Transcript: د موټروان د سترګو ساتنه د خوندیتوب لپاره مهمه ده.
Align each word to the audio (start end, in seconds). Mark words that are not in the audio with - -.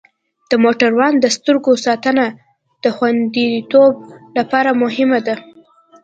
د 0.49 0.51
موټروان 0.63 1.13
د 1.19 1.25
سترګو 1.35 1.71
ساتنه 1.85 2.25
د 2.83 2.85
خوندیتوب 2.95 3.93
لپاره 4.37 4.69
مهمه 4.83 5.19
ده. 5.27 5.35